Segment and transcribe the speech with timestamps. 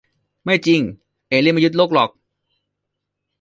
[0.45, 0.81] ไม่จริง
[1.27, 2.09] เอเลี่ยนไม่ยึดโลกหรอก